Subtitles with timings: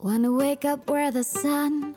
[0.00, 1.96] Wanna wake up where the sun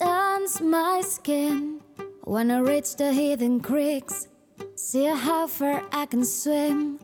[0.00, 1.82] turns my skin.
[2.24, 4.28] Wanna reach the hidden creeks,
[4.74, 6.98] see how far I can swim.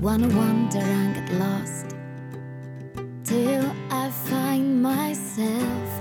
[0.00, 1.94] Wanna wander and get lost
[3.24, 6.00] till I find myself.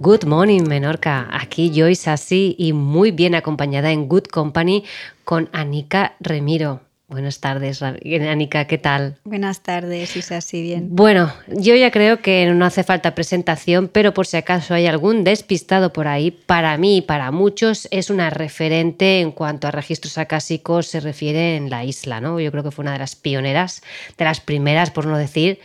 [0.00, 1.28] Good morning, Menorca.
[1.30, 4.84] Aquí Joyce así y muy bien acompañada en Good Company
[5.26, 6.80] con Anika Remiro.
[7.12, 9.18] Buenas tardes, Anika, ¿qué tal?
[9.24, 10.88] Buenas tardes, Isa, sí, bien.
[10.92, 15.22] Bueno, yo ya creo que no hace falta presentación, pero por si acaso hay algún
[15.22, 20.16] despistado por ahí, para mí y para muchos es una referente en cuanto a registros
[20.16, 22.40] acásicos se refiere en la isla, ¿no?
[22.40, 23.82] Yo creo que fue una de las pioneras,
[24.16, 25.60] de las primeras, por no decir,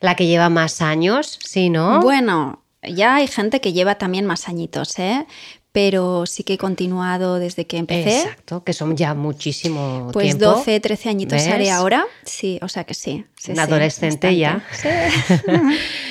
[0.00, 2.00] la que lleva más años, ¿sí, no?
[2.02, 5.26] Bueno, ya hay gente que lleva también más añitos, ¿eh?
[5.72, 8.22] Pero sí que he continuado desde que empecé.
[8.22, 10.56] Exacto, que son ya muchísimo pues tiempo.
[10.56, 12.06] 12, 13 añitos haré ahora.
[12.24, 13.24] Sí, o sea que sí.
[13.36, 14.64] sí Un sí, adolescente ya.
[14.72, 14.88] Sí.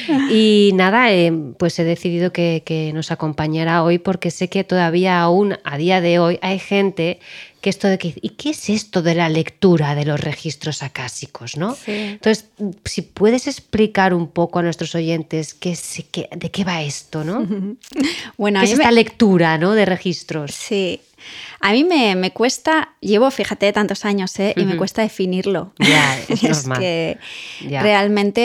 [0.32, 5.22] y nada, eh, pues he decidido que, que nos acompañara hoy porque sé que todavía
[5.22, 7.20] aún a día de hoy hay gente
[7.62, 11.58] que esto de que ¿y qué es esto de la lectura de los registros acásicos,
[11.58, 11.76] no?
[11.76, 11.92] Sí.
[11.92, 12.46] Entonces,
[12.86, 17.24] si puedes explicar un poco a nuestros oyentes qué, es- qué- de qué va esto,
[17.24, 17.46] ¿no?
[18.38, 19.74] Bueno, ¿Qué es me- esta lectura, ¿no?
[19.74, 20.52] De registros.
[20.56, 21.02] Sí.
[21.60, 24.54] A mí me, me cuesta, llevo, fíjate, tantos años, ¿eh?
[24.56, 25.74] Y me cuesta definirlo.
[25.80, 26.80] Ya, es normal.
[26.80, 27.18] que
[27.68, 27.82] Ya.
[27.84, 28.42] realmente,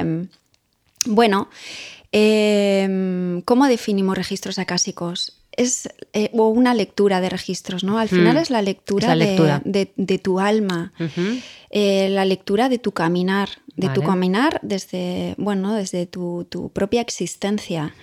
[0.00, 0.26] eh,
[1.06, 1.48] bueno,
[2.12, 5.32] eh, ¿cómo definimos registros acásicos?
[5.56, 7.98] Es eh, o una lectura de registros, ¿no?
[7.98, 9.62] Al final Mm, es la lectura, es la de- lectura.
[9.64, 10.92] De, de tu alma,
[11.70, 17.00] eh, la lectura de tu caminar, de tu caminar desde, bueno, desde tu, tu propia
[17.02, 17.94] existencia.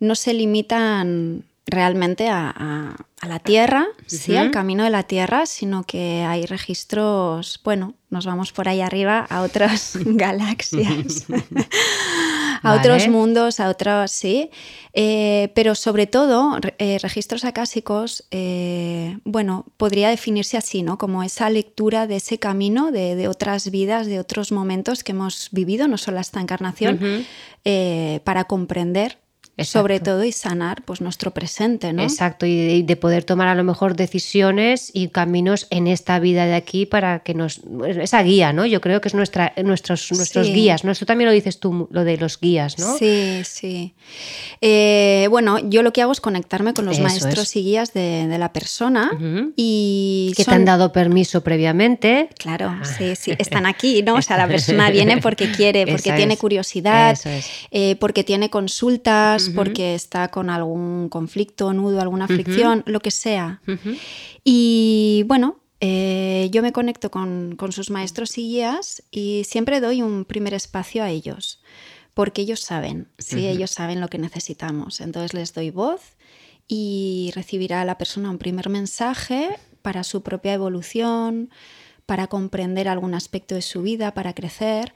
[0.00, 5.46] No se limitan realmente a, a- a la Tierra, sí, al camino de la Tierra,
[5.46, 11.24] sino que hay registros, bueno, nos vamos por ahí arriba a otras galaxias,
[12.64, 12.80] a Vale.
[12.80, 14.50] otros mundos, a otros, sí,
[14.96, 20.98] Eh, pero sobre todo eh, registros acásicos, eh, bueno, podría definirse así, ¿no?
[20.98, 25.48] Como esa lectura de ese camino de, de otras vidas, de otros momentos que hemos
[25.50, 27.26] vivido, no solo esta encarnación,
[28.22, 29.18] para comprender
[29.56, 29.78] Exacto.
[29.78, 32.02] sobre todo y sanar pues nuestro presente, ¿no?
[32.02, 36.54] Exacto, y de, poder tomar a lo mejor decisiones y caminos en esta vida de
[36.54, 37.60] aquí para que nos.
[38.00, 38.66] Esa guía, ¿no?
[38.66, 40.52] Yo creo que es nuestra, nuestros, nuestros Sí.
[40.54, 40.90] guías, ¿no?
[40.90, 42.98] Eso también lo dices tú, lo de los guías, ¿no?
[42.98, 43.94] Sí, sí.
[44.60, 47.56] Eh, bueno, yo lo que hago es conectarme con los Eso maestros es.
[47.56, 49.10] y guías de, de la persona
[49.56, 52.28] y Que te han dado permiso previamente.
[52.38, 52.84] Claro, Ah.
[52.84, 54.14] sí, sí, están aquí, ¿no?
[54.14, 57.46] O sea, la persona viene porque quiere, porque tiene es, curiosidad, es.
[57.70, 63.60] eh, porque tiene consultas, Porque está con algún conflicto, nudo, alguna fricción, lo que sea.
[64.44, 70.02] Y bueno, eh, yo me conecto con, con sus maestros y guías y siempre doy
[70.02, 71.62] un primer espacio a ellos,
[72.14, 75.00] porque ellos saben, sí, ellos saben lo que necesitamos.
[75.00, 76.00] Entonces les doy voz
[76.68, 79.50] y recibirá la persona un primer mensaje
[79.82, 81.50] para su propia evolución,
[82.06, 84.94] para comprender algún aspecto de su vida, para crecer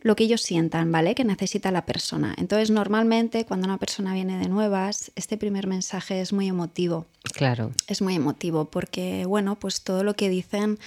[0.00, 1.14] lo que ellos sientan, ¿vale?
[1.14, 2.34] Que necesita la persona.
[2.38, 7.72] Entonces, normalmente cuando una persona viene de nuevas, este primer mensaje es muy emotivo Claro.
[7.88, 10.78] es muy emotivo porque, bueno, pues todo lo que dicen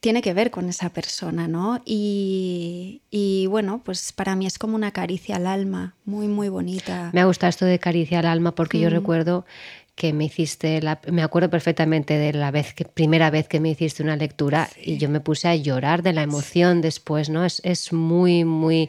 [0.00, 1.82] tiene que ver con esa persona, ¿no?
[1.84, 7.10] Y, y, bueno, pues para mí es como una caricia al alma, muy, muy bonita.
[7.12, 8.92] Me ha gustado esto de caricia al alma porque yo Mm.
[8.92, 9.44] recuerdo
[10.00, 13.68] que me hiciste, la, me acuerdo perfectamente de la vez que, primera vez que me
[13.68, 17.44] hiciste una lectura y yo me puse a llorar de la emoción después, ¿no?
[17.44, 18.88] Es, es muy, muy,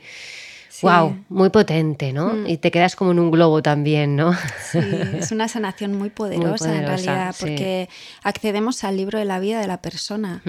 [0.70, 0.86] Sí.
[0.88, 2.28] wow, muy potente, ¿no?
[2.34, 2.48] Mm.
[2.48, 4.32] Y te quedas como en un globo también, ¿no?
[4.72, 4.80] Sí,
[5.20, 7.90] es una sanación muy poderosa, en poderosa, realidad, porque
[8.24, 10.42] accedemos al libro de la vida de la persona.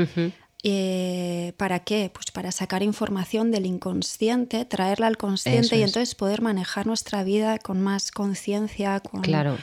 [0.62, 2.08] Eh, ¿Para qué?
[2.14, 5.88] Pues para sacar información del inconsciente, traerla al consciente Eso y es.
[5.88, 9.58] entonces poder manejar nuestra vida con más conciencia, con, Claro.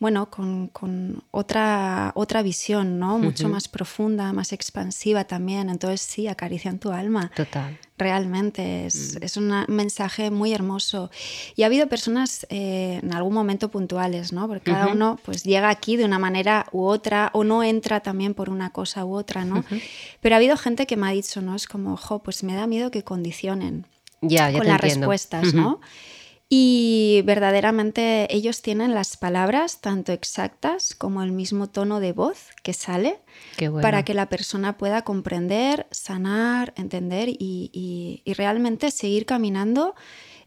[0.00, 3.18] Bueno, con, con otra, otra visión, ¿no?
[3.18, 3.52] Mucho Ujú.
[3.54, 5.70] más profunda, más expansiva también.
[5.70, 7.30] Entonces sí, acarician tu alma.
[7.34, 7.78] Total.
[7.96, 8.86] Realmente Mm.
[8.86, 11.10] es, es un mensaje muy hermoso.
[11.54, 14.48] Y ha habido personas eh, en algún momento puntuales, ¿no?
[14.48, 14.96] Porque cada Ujú.
[14.96, 18.70] uno pues llega aquí de una manera u otra o no entra también por una
[18.70, 19.64] cosa u otra, ¿no?
[20.20, 21.54] Pero ha habido gente que me ha dicho, ¿no?
[21.54, 23.86] Es como, jo, pues me da miedo que condicionen
[24.20, 25.06] Ya, ya con las entiendo.
[25.06, 25.54] respuestas.
[25.54, 25.80] ¿no?
[26.48, 32.74] Y verdaderamente ellos tienen las palabras tanto exactas como el mismo tono de voz que
[32.74, 33.18] sale
[33.58, 33.80] bueno.
[33.80, 39.94] para que la persona pueda comprender, sanar, entender y, y- y realmente seguir caminando,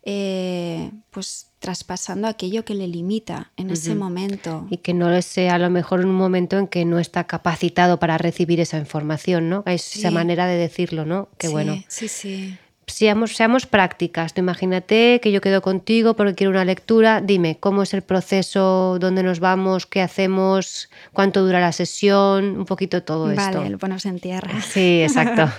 [0.03, 4.67] eh, pues traspasando aquello que le limita en ese momento.
[4.69, 8.17] Y que no sea a lo mejor un momento en que no está capacitado para
[8.17, 9.63] recibir esa información, ¿no?
[9.65, 11.29] Es esa manera de decirlo, ¿no?
[11.37, 11.83] Qué Sí, bueno.
[11.89, 12.57] Sí, sí.
[12.87, 14.33] Seamos, seamos prácticas.
[14.33, 17.21] Tú imagínate que yo quedo contigo porque quiero una lectura.
[17.21, 18.97] Dime, ¿cómo es el proceso?
[18.99, 19.85] ¿Dónde nos vamos?
[19.85, 20.89] ¿Qué hacemos?
[21.13, 22.57] ¿Cuánto dura la sesión?
[22.57, 23.57] Un poquito todo esto.
[23.59, 24.61] Vale, lo ponemos en tierra.
[24.67, 25.49] Sí, exacto.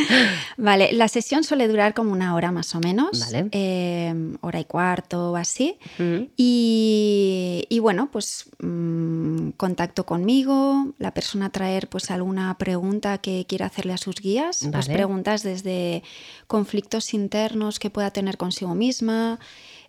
[0.56, 3.20] vale, la sesión suele durar como una hora más o menos.
[3.20, 3.48] Vale.
[3.52, 5.78] eh, hora y cuarto o así.
[5.98, 6.24] Mm.
[6.36, 9.17] Y, y bueno, pues mm,
[9.56, 14.86] contacto conmigo, la persona traer pues alguna pregunta que quiera hacerle a sus guías, pues
[14.86, 14.94] Vale.
[14.94, 16.02] preguntas desde
[16.46, 19.38] conflictos internos que pueda tener consigo misma,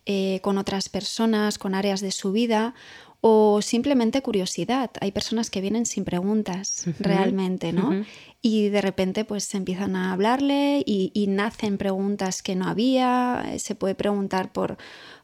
[0.05, 2.73] eh, con otras personas, con áreas de su vida
[3.21, 4.91] o simplemente curiosidad.
[5.01, 8.05] Hay personas que vienen sin preguntas realmente, ¿no?
[8.41, 13.43] Y de repente pues se empiezan a hablarle y, y nacen preguntas que no había,
[13.51, 14.77] eh, se puede preguntar por,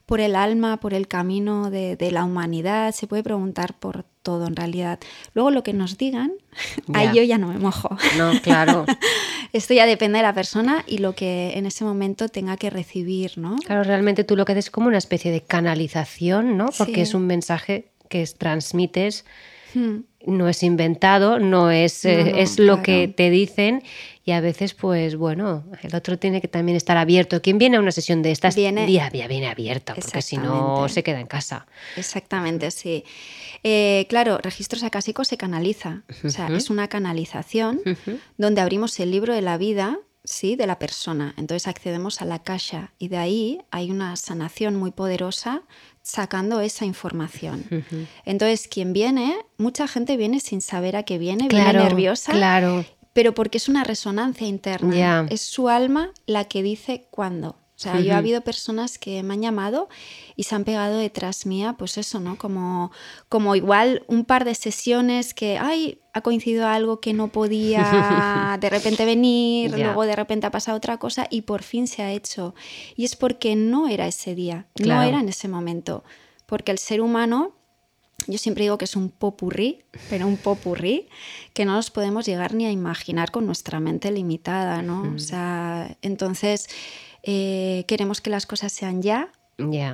[0.06, 4.46] por el alma, por el camino de, de la humanidad, se puede preguntar por todo
[4.46, 4.98] en realidad.
[5.34, 6.32] Luego lo que nos digan,
[6.94, 7.96] ahí yo ya no me mojo.
[8.16, 8.86] No, claro.
[9.52, 13.32] Esto ya depende de la persona y lo que en ese momento tenga que recibir,
[13.36, 13.56] ¿no?
[13.64, 16.66] Claro, realmente tú lo que haces es como una especie de canalización, ¿no?
[16.76, 17.00] Porque Sí.
[17.02, 19.24] es un mensaje que es- transmites,
[19.74, 20.02] Hmm.
[20.26, 22.82] no es inventado, no es, eh, No, no, es lo claro.
[22.84, 23.82] que te dicen
[24.28, 27.40] y a veces, pues bueno, el otro tiene que también estar abierto.
[27.40, 28.56] ¿Quién viene a una sesión de estas?
[28.56, 31.66] Viene- Día, día viene abierta, porque si no se queda en casa.
[31.96, 33.04] Exactamente, sí.
[33.62, 36.02] Eh, claro, registros acásicos se canaliza.
[36.24, 37.80] O sea, es una canalización
[38.36, 41.32] donde abrimos el libro de la vida, sí, de la persona.
[41.38, 45.62] Entonces accedemos a la caja y de ahí hay una sanación muy poderosa
[46.02, 47.64] sacando esa información.
[48.24, 52.84] Entonces, quien viene, mucha gente viene sin saber a qué viene, Claro, viene nerviosa, claro.
[53.16, 55.26] Pero porque es una resonancia interna.
[55.30, 57.48] Es su alma la que dice cuándo.
[57.48, 59.88] O sea, yo ha habido personas que me han llamado
[60.34, 62.36] y se han pegado detrás mía, pues eso, ¿no?
[62.36, 62.92] Como,
[63.30, 68.68] como igual un par de sesiones que, ay, ha coincidido algo que no podía de
[68.68, 72.54] repente venir, luego de repente ha pasado otra cosa y por fin se ha hecho.
[72.96, 76.04] Y es porque no era ese día, no era en ese momento.
[76.44, 77.55] Porque el ser humano
[78.26, 81.08] yo siempre digo que es un popurrí, pero un popurrí
[81.52, 85.14] que no nos podemos llegar ni a imaginar con nuestra mente limitada, ¿no?
[85.14, 86.68] O sea, entonces
[87.22, 89.30] eh, queremos que las cosas sean ya,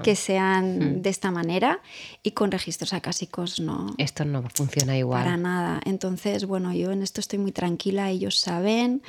[0.03, 1.81] Que sean de esta manera
[2.23, 3.95] y con registros acásicos no.
[3.99, 5.23] Esto no funciona igual.
[5.23, 5.81] Para nada.
[5.85, 9.03] Entonces, bueno, yo en esto estoy muy tranquila, ellos saben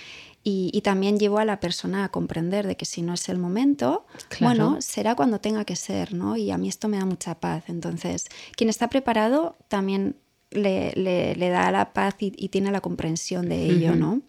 [0.43, 3.39] y, y también llevo a la persona a comprender de que si no es el
[3.39, 4.45] momento, Claro.
[4.69, 6.35] bueno, será cuando tenga que ser, ¿no?
[6.37, 7.63] Y a mí esto me da mucha paz.
[7.69, 10.17] Entonces, quien está preparado también
[10.51, 14.21] le, le- le da la paz y, y tiene la comprensión de ello, ¿no?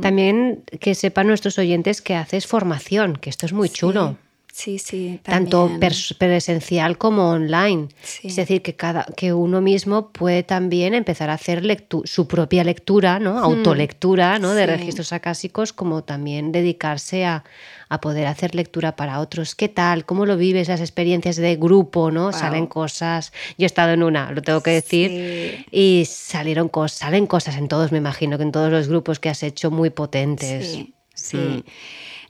[0.00, 4.16] También que sepan nuestros oyentes que haces formación, que esto es muy chulo.
[4.56, 5.20] Sí, sí.
[5.22, 5.92] tanto también.
[6.16, 7.88] presencial como online.
[8.02, 8.28] Sí.
[8.28, 11.62] Es decir, que, cada, que uno mismo puede también empezar a hacer
[12.04, 13.38] su propia lectura, ¿no?
[13.38, 14.54] autolectura ¿no?
[14.54, 14.70] de Hmm.
[14.70, 14.76] Sí.
[14.78, 17.44] registros acásicos, como también dedicarse a,
[17.90, 19.54] a poder hacer lectura para otros.
[19.54, 20.06] ¿Qué tal?
[20.06, 20.68] ¿Cómo lo vives?
[20.68, 22.32] Las experiencias de grupo, ¿no?
[22.32, 23.34] Salen cosas.
[23.58, 25.10] Yo he estado en una, lo tengo que decir.
[25.10, 25.66] Sí.
[25.70, 29.28] Y salieron cosas, salen cosas en todos, me imagino, que en todos los grupos que
[29.28, 30.66] has hecho muy potentes.
[30.66, 31.36] Sí, sí.
[31.36, 31.62] Mm.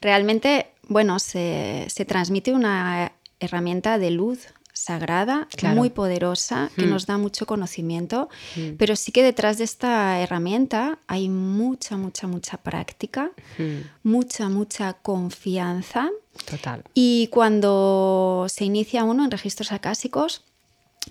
[0.01, 5.77] Realmente, bueno, se, se transmite una herramienta de luz sagrada, Claro.
[5.77, 6.91] muy poderosa, que Mm.
[6.91, 8.29] nos da mucho conocimiento,
[8.77, 14.93] pero sí que detrás de esta herramienta hay mucha, mucha, mucha práctica, Mm, mucha, mucha
[14.93, 16.11] confianza.
[16.45, 16.85] Total.
[16.93, 20.45] Y cuando se inicia uno en registros acásicos,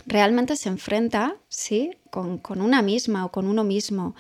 [0.06, 1.92] realmente se enfrenta, ¿sí?
[2.12, 4.14] Con, con una misma o con uno mismo,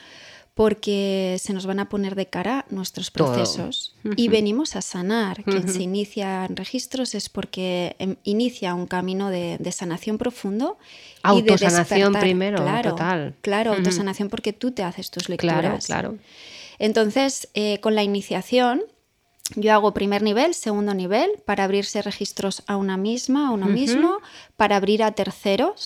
[0.55, 3.33] porque se nos van a poner de cara nuestros Todo.
[3.33, 5.43] procesos y venimos a sanar.
[5.43, 10.77] Quien se inicia en registros es porque em, inicia un camino de, de sanación profundo.
[11.25, 13.35] y de Autosanación primero, claro, total.
[13.41, 15.59] Claro, autosanación porque tú te haces tus lecturas.
[15.59, 15.79] Claro,
[16.11, 16.17] claro.
[16.79, 18.81] Entonces, eh, con la iniciación,
[19.55, 24.17] yo hago primer nivel, segundo nivel, para abrirse registros a una misma, a uno mismo,
[24.57, 25.85] para abrir a terceros.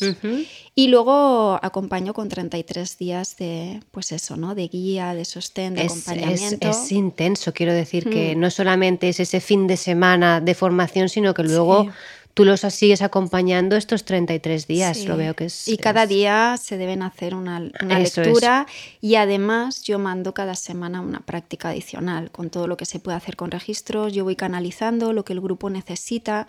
[0.76, 4.56] Y luego acompaño con 33 días de, pues eso, ¿no?
[4.56, 6.70] De guía, de sostén, de Es, acompañamiento.
[6.70, 11.34] es intenso, quiero decir que no solamente es ese fin de semana de formación, sino
[11.34, 11.90] que luego Sí.
[12.34, 14.98] Tú los sigues acompañando estos 33 días.
[14.98, 15.08] Sí.
[15.08, 15.68] Lo veo que es.
[15.68, 18.16] Y cada es- día se deben hacer una, una es.
[18.18, 18.66] lectura
[19.02, 23.18] y además yo mando cada semana una práctica adicional con todo lo que se puede
[23.18, 24.14] hacer con registros.
[24.14, 26.48] Yo voy canalizando lo que el grupo necesita.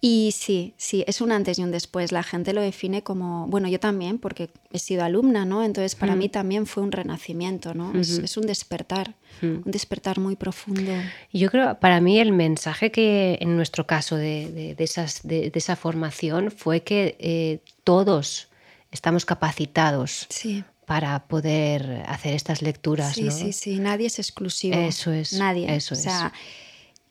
[0.00, 2.12] Y sí, sí, es un antes y un después.
[2.12, 5.64] La gente lo define como, bueno, yo también, porque he sido alumna, ¿no?
[5.64, 6.18] Entonces para Mm.
[6.18, 7.98] mí también fue un renacimiento, ¿no?
[7.98, 10.92] Es, es un despertar, un despertar muy profundo.
[11.32, 15.50] Yo creo, para mí, el mensaje que en nuestro caso de, de- de esas, de,
[15.50, 18.46] de esa formación fue que eh, todos
[18.92, 20.62] estamos capacitados Sí.
[20.86, 23.14] para poder hacer estas lecturas.
[23.16, 23.30] Sí, ¿no?
[23.32, 24.76] sí, sí, nadie es exclusivo.
[24.78, 25.74] Eso es, Nadie.
[25.74, 26.32] eso o sea,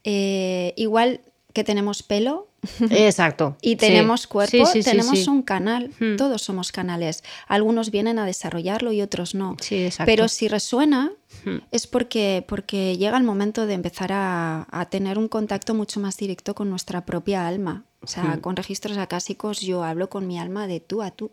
[0.05, 1.19] Eh, igual
[1.57, 2.49] que tenemos pelo,
[2.91, 3.57] Exacto.
[3.61, 3.75] y sí.
[3.77, 5.89] tenemos cuerpo, Sí, sí, sí, tenemos un canal.
[5.99, 6.17] Hmm.
[6.17, 7.23] Todos somos canales.
[7.47, 9.57] Algunos vienen a desarrollarlo y otros no.
[10.05, 11.11] Pero si resuena,
[11.45, 11.57] Hmm.
[11.71, 16.15] es porque, porque llega el momento de empezar a, a tener un contacto mucho más
[16.17, 17.85] directo con nuestra propia alma.
[18.01, 18.39] O sea, Hmm.
[18.41, 21.31] con registros acásicos yo hablo con mi alma de tú a tú,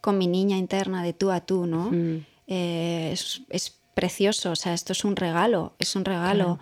[0.00, 1.90] con mi niña interna de tú a tú, ¿no?
[2.48, 6.58] Eh, es, es precioso, o sea, esto es un regalo, es un regalo.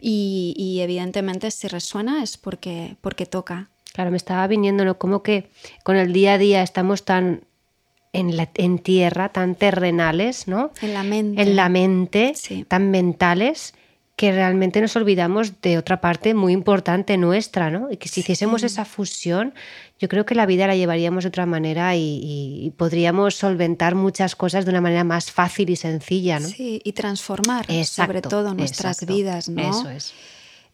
[0.00, 3.70] Y, y evidentemente si resuena es porque, porque toca.
[3.92, 4.98] Claro, me estaba viniendo, ¿no?
[4.98, 5.50] Como que
[5.84, 7.44] con el día a día estamos tan
[8.12, 10.70] en, la, en tierra, tan terrenales, ¿no?
[10.80, 11.42] En la mente.
[11.42, 12.64] En la mente, Sí.
[12.64, 13.74] tan mentales,
[14.16, 17.90] que realmente nos olvidamos de otra parte muy importante nuestra, ¿no?
[17.90, 19.54] Y que si hiciésemos esa fusión,
[20.00, 24.64] yo creo que la vida la llevaríamos de otra manera y, podríamos solventar muchas cosas
[24.64, 26.48] de una manera más fácil y sencilla, ¿no?
[26.48, 29.14] Sí, y transformar sobre todo nuestras exacto.
[29.14, 29.70] vidas, ¿no?
[29.70, 30.14] Eso es.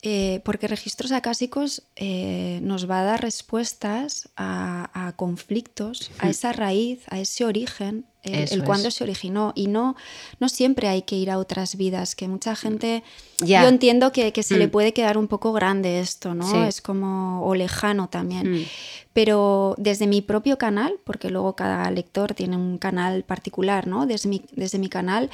[0.02, 6.52] Eh, porque registros acásicos eh, nos va a dar respuestas a, a conflictos, a esa
[6.52, 9.52] raíz, a ese origen, el, el cuándo se originó.
[9.54, 9.96] Y no,
[10.40, 13.02] no siempre hay que ir a otras vidas, que mucha gente...
[13.38, 13.62] Ya.
[13.62, 14.70] Yo entiendo que, que se le Mm.
[14.70, 16.50] puede quedar un poco grande esto, ¿no?
[16.50, 16.56] Sí.
[16.68, 17.42] Es como...
[17.46, 18.60] o lejano también.
[18.60, 18.64] Mm.
[19.12, 24.06] Pero desde mi propio canal, porque luego cada lector tiene un canal particular, ¿no?
[24.06, 25.30] Desde mi, desde mi canal,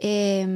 [0.00, 0.46] eh,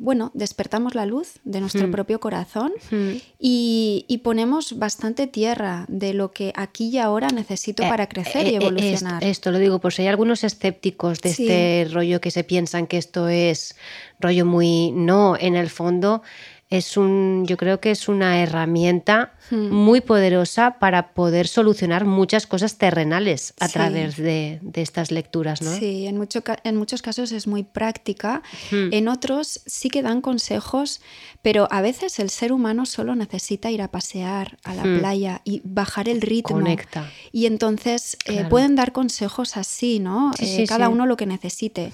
[0.00, 1.90] bueno, despertamos la luz de nuestro Mm.
[1.90, 3.10] propio corazón Mm.
[3.38, 8.46] y, y ponemos bastante tierra de lo que aquí y ahora necesito Eh, para crecer
[8.46, 9.22] eh, y eh, evolucionar.
[9.22, 11.42] Esto, esto lo digo, por si hay algunos escépticos de Sí.
[11.48, 13.76] este rollo que se piensan que esto es
[14.20, 14.92] rollo muy.
[14.92, 16.22] No, en el fondo
[16.70, 17.44] es un.
[17.46, 19.70] Yo creo que es una herramienta Hmm.
[19.72, 23.72] muy poderosa para poder solucionar muchas cosas terrenales a Sí.
[23.72, 25.72] través de, de estas lecturas, ¿no?
[25.74, 28.92] Sí, en, mucho en muchos casos es muy práctica, Hmm.
[28.92, 31.00] en otros sí que dan consejos,
[31.40, 34.98] pero a veces el ser humano solo necesita ir a pasear a la Hmm.
[34.98, 36.56] playa y bajar el ritmo.
[36.56, 37.10] Conecta.
[37.32, 40.32] Y entonces eh, pueden dar consejos así, ¿no?
[40.38, 41.90] Sí, Eh, sí, cada uno lo que necesite.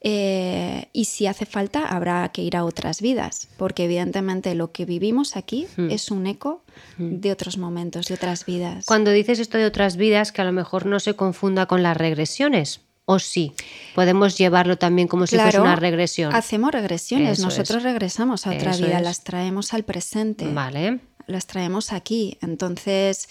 [0.00, 4.84] Eh, y si hace falta, habrá que ir a otras vidas, porque evidentemente lo que
[4.84, 5.90] vivimos aquí Hmm.
[5.90, 6.62] es un eco
[6.98, 8.86] de otros momentos, de otras vidas.
[8.86, 11.96] Cuando dices esto de otras vidas, que a lo mejor no se confunda con las
[11.96, 12.80] regresiones.
[13.10, 13.54] O sí,
[13.94, 16.34] podemos llevarlo también como si fuese una regresión.
[16.34, 17.82] Hacemos regresiones, Eso nosotros es.
[17.82, 19.02] regresamos a otra Eso vida, es.
[19.02, 21.00] las traemos al presente, Vale.
[21.26, 22.36] las traemos aquí.
[22.42, 23.28] Entonces,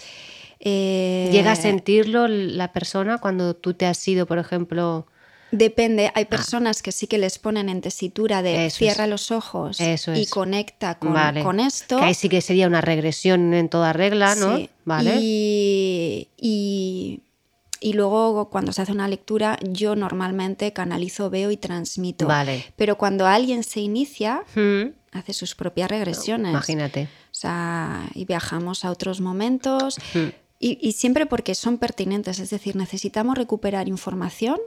[0.59, 5.05] eh, ¿Llega a sentirlo la persona cuando tú te has ido, por ejemplo?
[5.51, 8.65] Depende, hay personas que sí que les ponen en tesitura de Ah.
[8.65, 9.09] Eso cierra es.
[9.09, 10.29] los ojos Eso y es.
[10.29, 11.41] conecta con, Vale.
[11.43, 11.97] con esto.
[11.99, 14.57] Que ahí sí que sería una regresión en toda regla, ¿no?
[14.57, 15.15] Sí, Vale.
[15.21, 17.21] Y, y-
[17.79, 22.25] y luego cuando se hace una lectura, yo normalmente canalizo, veo y transmito.
[22.25, 22.65] Vale.
[22.75, 26.51] Pero cuando alguien se inicia, Mm, hace sus propias regresiones.
[26.51, 27.03] Imagínate.
[27.03, 29.97] O sea, y viajamos a otros momentos.
[30.15, 30.27] Mm.
[30.59, 34.57] Y, y siempre porque son pertinentes, es decir, necesitamos recuperar información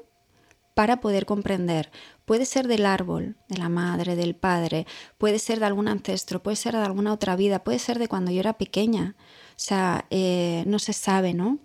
[0.80, 1.90] para poder comprender.
[2.24, 4.86] Puede ser del árbol, de la madre, del padre,
[5.18, 8.30] puede ser de algún ancestro, puede ser de alguna otra vida, puede ser de cuando
[8.30, 9.14] yo era pequeña.
[9.50, 11.58] O sea, eh, no se sabe, ¿no?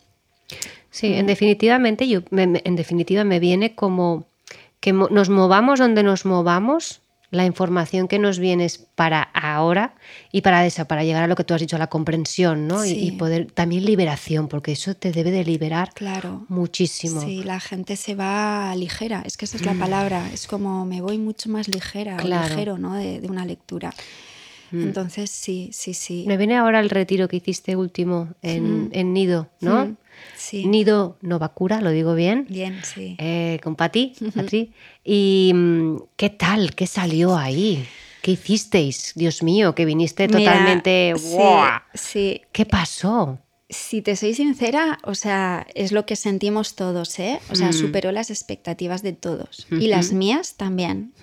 [0.90, 4.26] Sí, en definitivamente, yo, me- en definitiva me viene como
[4.82, 7.00] que nos movamos donde nos movamos,
[7.36, 9.96] la información que nos viene es para ahora
[10.32, 12.84] y para esa, para llegar a lo que tú has dicho, a la comprensión, ¿no?
[12.86, 13.08] Y- Sí.
[13.08, 16.46] Y, poder, también liberación, porque eso te debe de liberar Claro.
[16.50, 17.22] muchísimo.
[17.22, 21.02] Sí, la gente se va ligera, es que esa es la palabra, es como me
[21.02, 22.94] voy mucho más ligera, o ligero, ¿no?
[22.96, 23.94] De, de una lectura.
[24.72, 26.24] Entonces, sí, sí, sí.
[26.28, 29.86] Me viene ahora el retiro que hiciste último en, en Nido, ¿no?
[29.88, 29.98] Mm,
[30.38, 30.66] Sí.
[30.66, 32.46] Nido Novacura, lo digo bien.
[32.50, 33.16] Bien, sí.
[33.20, 34.72] Eh, con Pati, Patri.
[35.04, 36.74] ¿Y mm, qué tal?
[36.74, 37.86] ¿Qué salió ahí?
[38.22, 39.12] ¿Qué hicisteis?
[39.16, 41.14] Dios mío, que viniste Mira, totalmente...
[41.18, 41.80] sí, ¡guau!
[41.94, 42.42] sí.
[42.54, 43.40] ¿Qué pasó?
[43.70, 47.40] Si te soy sincera, o sea, es lo que sentimos todos, ¿eh?
[47.50, 47.74] O sea, Mm.
[47.74, 49.68] superó las expectativas de todos.
[49.72, 51.14] Y las mías también.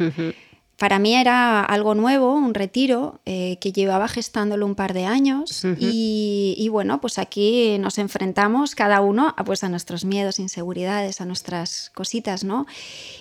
[0.82, 5.64] Para mí era algo nuevo, un retiro eh, que llevaba gestándolo un par de años
[5.78, 11.20] y, y bueno, pues aquí nos enfrentamos cada uno a, pues a nuestros miedos, inseguridades,
[11.20, 12.66] a nuestras cositas, ¿no?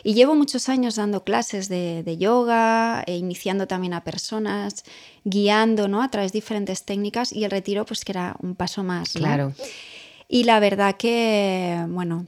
[0.03, 4.83] Y llevo muchos años dando clases de, de yoga, e iniciando también a personas,
[5.23, 6.01] guiando, ¿no?
[6.01, 9.21] A través de diferentes técnicas y el retiro pues que era un paso más, ¿no?
[9.21, 9.53] Claro.
[10.27, 12.25] Y la verdad que, bueno,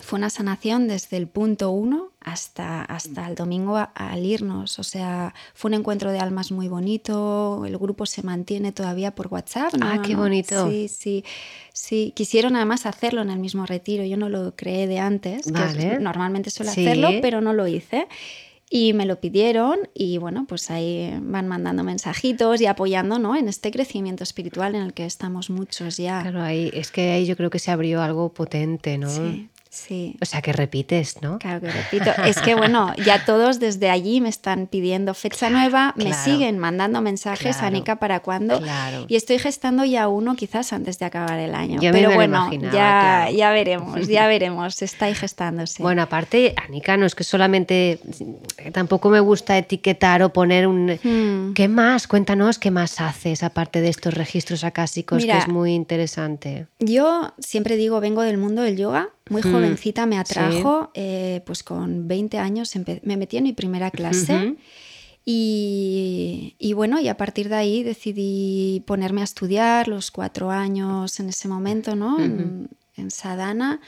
[0.00, 4.78] fue una sanación desde el punto uno hasta, hasta el domingo a- al irnos.
[4.80, 7.64] O sea, fue un encuentro de almas muy bonito.
[7.64, 9.74] El grupo se mantiene todavía por WhatsApp.
[9.74, 9.86] ¿no?
[9.88, 10.68] Ah, qué bonito.
[10.68, 11.24] Sí, sí.
[11.72, 14.04] Sí, quisieron además hacerlo en el mismo retiro.
[14.04, 15.98] Yo no lo creé de antes, que es- Vale.
[16.00, 16.84] normalmente suelo Sí.
[16.84, 18.06] hacerlo, pero no lo hice.
[18.68, 23.36] y me lo pidieron y bueno, pues ahí van mandando mensajitos y apoyando ¿no?
[23.36, 26.20] en este crecimiento espiritual en el que estamos muchos ya.
[26.22, 29.08] Claro, ahí es que ahí yo creo que se abrió algo potente, ¿no?
[29.08, 29.48] Sí.
[29.76, 30.16] Sí.
[30.20, 31.38] O sea, que repites, ¿no?
[31.38, 32.10] Claro que repito.
[32.24, 37.00] Es que bueno, ya todos desde allí me están pidiendo fecha nueva, me siguen mandando
[37.02, 37.66] mensajes Claro.
[37.68, 38.58] a Nika para cuándo.
[38.60, 39.04] Claro.
[39.08, 41.78] Y estoy gestando ya uno quizás antes de acabar el año.
[41.80, 44.80] Pero bueno, ya, ya veremos, ya veremos.
[44.82, 45.82] Está ahí gestándose.
[45.82, 48.00] Bueno, aparte, Anika, no es que solamente
[48.72, 51.52] tampoco me gusta etiquetar o poner un Hmm.
[51.54, 52.06] ¿Qué más?
[52.06, 56.66] Cuéntanos qué más haces aparte de estos registros acásicos Mira, que es muy interesante.
[56.78, 59.08] Yo siempre digo, vengo del mundo del yoga.
[59.28, 63.90] Muy Mm, jovencita me atrajo, eh, pues con 20 años me metí en mi primera
[63.90, 64.34] clase.
[64.36, 64.56] Ujú.
[65.28, 71.18] Y, y bueno, y a partir de ahí decidí ponerme a estudiar los cuatro años
[71.18, 72.20] en ese momento, ¿no?
[72.22, 73.80] en, en Sadhana.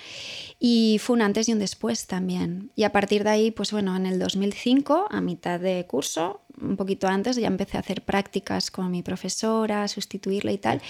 [0.59, 2.73] Y fue un antes y un después también.
[2.75, 6.77] Y a partir de ahí, pues bueno, en el 2005, a mitad de curso, un
[6.77, 10.83] poquito antes, ya empecé a hacer prácticas con mi profesora, a sustituirla y tal.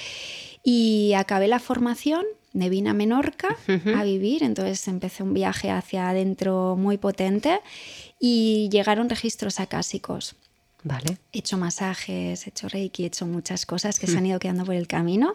[0.64, 3.49] Y acabé la formación, me vine a Menorca
[3.95, 7.61] a vivir, entonces empecé un viaje hacia adentro muy potente
[8.19, 10.35] y llegaron registros acásicos.
[10.85, 11.19] Vale.
[11.33, 14.64] He hecho masajes, he hecho reiki, he hecho muchas cosas que se han ido quedando
[14.64, 15.35] por el camino.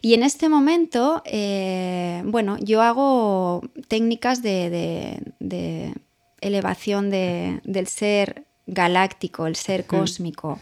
[0.00, 5.94] Y en este momento, eh, bueno, yo hago técnicas de, de- de
[6.40, 10.58] elevación de- del ser galáctico, el ser cósmico,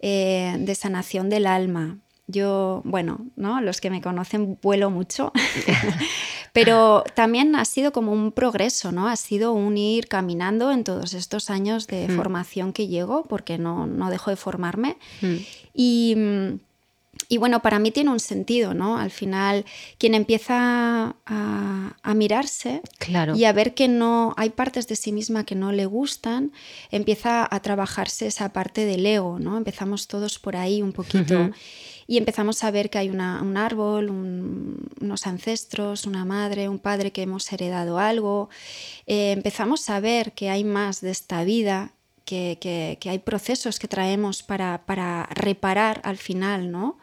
[0.00, 1.98] eh, de sanación del alma.
[2.30, 3.60] Yo, bueno, ¿no?
[3.60, 5.32] los que me conocen vuelo mucho,
[6.52, 9.08] pero también ha sido como un progreso, ¿no?
[9.08, 13.86] Ha sido un ir caminando en todos estos años de formación que llego, porque no,
[13.86, 14.96] no dejo de formarme.
[15.20, 15.36] Mm,
[15.74, 16.16] y
[17.38, 18.98] bueno, para mí tiene un sentido, ¿no?
[18.98, 19.64] Al final,
[19.98, 23.36] quien empieza a, a mirarse Claro.
[23.36, 26.52] y a ver que no hay partes de sí misma que no le gustan,
[26.90, 29.56] empieza a trabajarse esa parte del ego, ¿no?
[29.56, 31.50] Empezamos todos por ahí un poquito.
[32.06, 36.80] Y empezamos a ver que hay una- un árbol, un- unos ancestros, una madre, un
[36.80, 38.48] padre que hemos heredado algo.
[39.06, 41.92] Eh, empezamos a ver que hay más de esta vida,
[42.24, 46.98] que, que- que hay procesos que traemos para, para reparar al final, ¿no?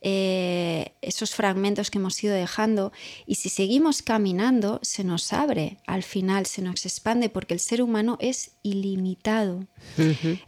[0.00, 2.92] Eh, esos fragmentos que hemos ido dejando.
[3.26, 7.82] Y si seguimos caminando, se nos abre al final, se nos expande, porque el ser
[7.82, 9.66] humano es ilimitado.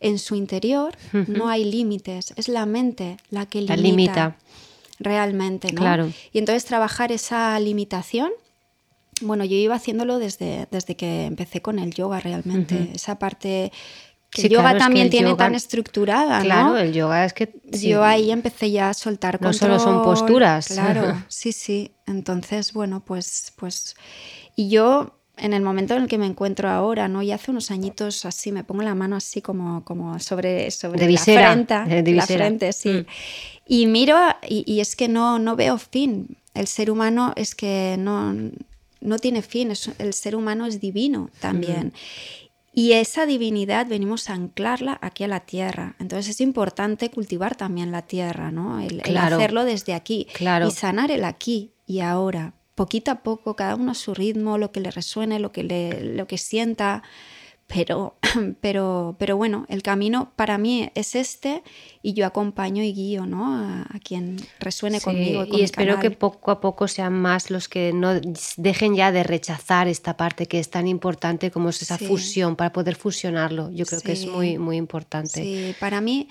[0.01, 0.97] En su interior
[1.27, 4.37] no hay límites, es la mente la que La limita, limita.
[5.01, 5.81] realmente, ¿no?
[5.81, 6.13] Claro.
[6.33, 8.31] Y entonces trabajar esa limitación,
[9.21, 13.73] bueno, yo iba haciéndolo desde, desde que empecé con el yoga realmente, esa parte
[14.31, 16.79] que Sí, yoga claro, es que también el tiene yoga- tan estructurada, Claro, ¿no?
[16.79, 17.89] el yoga es que sí.
[17.89, 20.69] Yo ahí empecé ya a soltar No solo son posturas.
[20.69, 21.91] Claro, sí, sí.
[22.07, 23.97] Entonces, bueno, pues, pues.
[24.55, 27.23] Y yo, en el momento en el que me encuentro ahora, ¿no?
[27.23, 31.07] Y hace unos añitos así, me pongo la mano así como, como sobre, sobre De
[31.07, 32.03] la visera, frente.
[32.03, 32.89] de la frente, sí.
[32.91, 33.07] Mm.
[33.67, 34.17] Y miro,
[34.49, 36.37] y, y es que no, no veo fin.
[36.55, 38.33] El ser humano es que no,
[39.01, 39.71] no tiene fin.
[39.71, 41.93] es- el ser humano es divino también.
[42.73, 45.97] Y esa divinidad venimos a anclarla aquí a la tierra.
[45.99, 48.81] Entonces es importante cultivar también la tierra, ¿no?
[48.81, 50.29] El, hacerlo desde aquí.
[50.35, 50.69] Claro.
[50.69, 52.55] Y sanar el aquí y ahora.
[52.77, 56.15] Poquito a poco, cada uno a su ritmo, lo que le resuene, lo que, le,
[56.15, 57.03] lo que sienta.
[57.73, 58.17] Pero,
[58.61, 61.63] pero, pero bueno, el camino para mí es este
[62.03, 63.55] y yo acompaño y guío ¿no?
[63.55, 65.47] a, a quien resuene Sí, conmigo.
[65.49, 66.19] con y espero que canal.
[66.19, 68.21] poco a poco sean más los que no
[68.57, 72.07] dejen ya de rechazar esta parte que es tan importante como es esa Sí.
[72.07, 73.71] fusión, para poder fusionarlo.
[73.71, 74.27] Yo creo que es Sí.
[74.29, 75.43] muy, muy importante.
[75.43, 76.29] Sí, para mí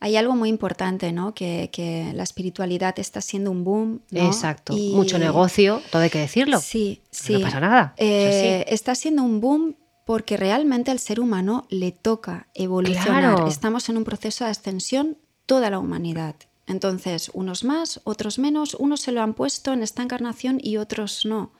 [0.00, 1.34] hay algo muy importante, ¿no?
[1.34, 4.00] Que, que la espiritualidad está siendo un boom.
[4.10, 4.26] ¿no?
[4.26, 4.76] Exacto.
[4.76, 6.60] Y- Mucho negocio, todo hay que decirlo.
[6.60, 7.32] Sí, sí.
[7.32, 7.94] No pasa nada.
[7.96, 9.74] Eh, está siendo un boom
[10.08, 13.34] porque realmente al ser humano le toca evolucionar.
[13.34, 13.46] Claro.
[13.46, 16.34] Estamos en un proceso de ascensión toda la humanidad.
[16.66, 21.26] Entonces, unos más, otros menos, unos se lo han puesto en esta encarnación y otros
[21.26, 21.52] no.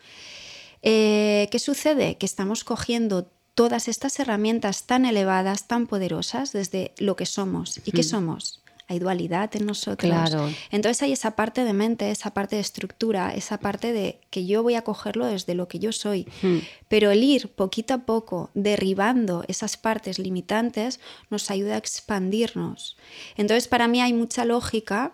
[0.81, 2.17] Eh, ¿Qué sucede?
[2.17, 7.83] Que estamos cogiendo todas estas herramientas tan elevadas, tan poderosas desde lo que somos.
[7.85, 8.63] ¿Y qué somos?
[8.89, 10.11] Hay dualidad en nosotros.
[10.11, 10.51] Claro.
[10.71, 14.63] Entonces hay esa parte de mente, esa parte de estructura, esa parte de que yo
[14.63, 16.27] voy a cogerlo desde lo que yo soy.
[16.43, 16.59] Hmm.
[16.89, 22.97] Pero el ir poquito a poco derribando esas partes limitantes nos ayuda a expandirnos.
[23.37, 25.13] Entonces para mí hay mucha lógica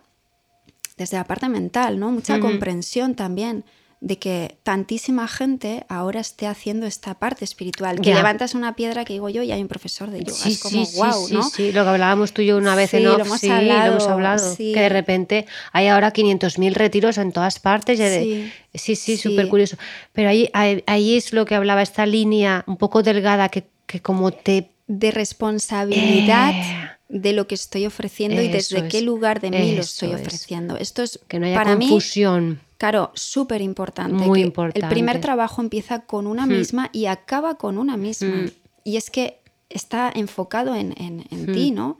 [0.97, 2.13] desde la parte mental, ¿no?
[2.13, 3.65] Mucha comprensión también
[4.05, 8.03] de que tantísima gente ahora esté haciendo esta parte espiritual.
[8.03, 10.37] Que levantas una piedra que digo yo y hay un profesor de yoga.
[10.38, 11.43] Sí, es como, sí, wow, sí, ¿no?
[11.45, 13.49] sí, lo que hablábamos tú y yo una vez Sí, en lo off, hemos sí,
[13.49, 17.99] lo hablado, hemos hablado, que de repente hay ahora 500.000 retiros en todas partes.
[17.99, 19.31] de- Sí, sí, sí, sí.
[19.31, 19.79] súper curioso.
[20.12, 24.01] Pero ahí, ahí, ahí es lo que hablaba, esta línea un poco delgada que, que
[24.01, 26.90] como te de responsabilidad Eh.
[27.09, 30.21] De lo que estoy ofreciendo y desde qué lugar de mí lo estoy es.
[30.21, 30.77] ofreciendo.
[30.77, 32.61] Esto es Que no haya para mí confusión.
[32.79, 34.25] Claro, súper importante.
[34.27, 34.81] Muy que importante.
[34.87, 38.29] El primer trabajo empieza con una misma y acaba con una misma.
[38.37, 38.51] Mm.
[38.85, 39.40] Y es que
[39.71, 41.99] está enfocado en, en- en ti, ¿no?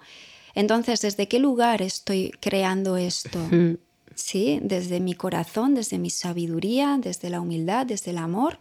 [0.55, 3.38] Entonces, ¿desde qué lugar estoy creando esto?
[4.14, 8.59] Sí, desde mi corazón, desde mi sabiduría, desde la humildad, desde el amor,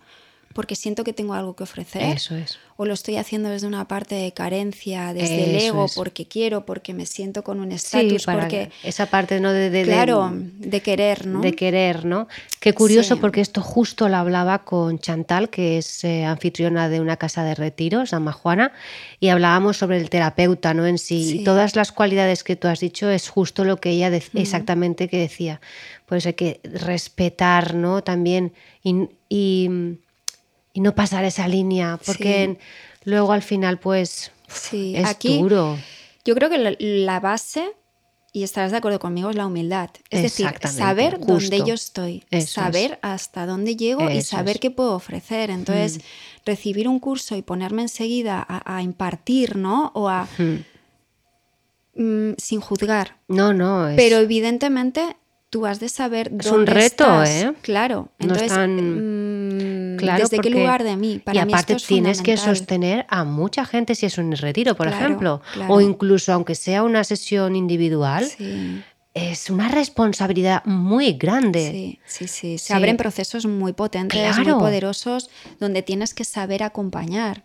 [0.54, 2.04] porque siento que tengo algo que ofrecer.
[2.04, 2.58] Eso es.
[2.76, 5.94] O lo estoy haciendo desde una parte de carencia, desde el ego, es.
[5.94, 8.72] porque quiero, porque me siento con un Sí, estatus, para porque...
[8.84, 9.52] esa parte ¿no?
[9.52, 11.42] de, de- de- Claro, de querer, ¿no?
[11.42, 12.28] de querer, ¿no?
[12.60, 13.22] Qué curioso Sí.
[13.22, 17.54] porque esto justo lo hablaba con Chantal, que es eh, anfitriona de una casa de
[17.54, 18.72] retiros, San Juana,
[19.20, 20.88] y hablábamos sobre el terapeuta, ¿no?
[20.88, 21.24] En sí.
[21.30, 21.40] Sí.
[21.42, 25.08] Y todas las cualidades que tú has dicho es justo lo que ella dec- exactamente
[25.10, 25.62] que decía.
[26.08, 28.04] Pues hay que respetar, ¿no?
[28.04, 29.70] También y, y-
[30.74, 32.58] y no pasar esa línea, porque
[33.06, 35.78] luego al final, pues, Sí, es aquí duro.
[36.26, 37.72] yo creo que la, base,
[38.32, 39.92] y estarás de acuerdo conmigo, es la humildad.
[40.10, 42.50] Es decir, saber dónde yo estoy, Eso es.
[42.50, 44.60] saber hasta dónde llego y saber es.
[44.60, 44.62] Mm.
[44.62, 45.50] qué puedo ofrecer.
[45.52, 46.00] Entonces,
[46.46, 49.92] recibir un curso y ponerme enseguida a, a impartir, ¿no?
[49.94, 50.28] O a...
[51.96, 53.18] mm, sin juzgar.
[53.28, 53.88] No, no.
[53.90, 55.16] Es, Pero evidentemente
[55.50, 57.30] tú has de saber Es dónde un reto, estás.
[57.30, 57.54] ¿eh?
[57.62, 58.10] Claro.
[58.18, 59.33] No Entonces, están- mm,
[60.04, 61.20] Claro, ¿desde qué lugar de mí?
[61.24, 64.32] Para y mí aparte esto es tienes que sostener a mucha gente si es un
[64.34, 65.74] retiro, por Claro, ejemplo, claro.
[65.74, 68.82] o incluso aunque sea una sesión individual, Sí.
[69.14, 71.70] es una responsabilidad muy grande.
[71.72, 72.58] Sí, sí, sí.
[72.58, 72.74] Se Sí.
[72.74, 77.44] abren procesos muy potentes, muy poderosos, donde tienes que saber acompañar.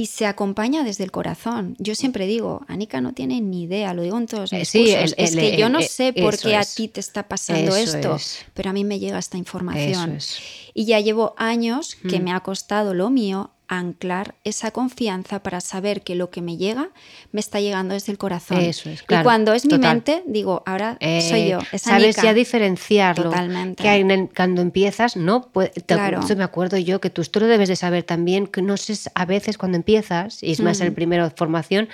[0.00, 1.76] Y se acompaña desde el corazón.
[1.78, 4.78] Yo siempre digo, Anika no tiene ni idea, lo digo en todos Eh, mis sí,
[4.86, 5.14] cursos.
[5.18, 7.76] el- es el- que yo no el- sé por qué a ti te está pasando
[7.76, 8.38] Eso esto, es.
[8.54, 10.12] pero a mí me llega esta información.
[10.12, 10.38] Es.
[10.72, 12.24] Y ya llevo años que Mm.
[12.24, 16.90] me ha costado lo mío anclar esa confianza para saber que lo que me llega
[17.32, 18.58] me está llegando desde el corazón.
[18.60, 19.94] Eso es, claro, y cuando es mi total.
[19.96, 21.58] mente, digo, ahora Eh, soy yo.
[21.72, 22.22] es sabes Anika.
[22.22, 23.24] ya diferenciarlo.
[23.30, 23.82] Totalmente.
[23.82, 26.20] Que hay en el- cuando empiezas, no puede, te- Claro.
[26.36, 29.24] me acuerdo yo que tú esto lo debes de saber también, que no sé, a
[29.24, 31.88] veces cuando empiezas, y es más el primero de formación,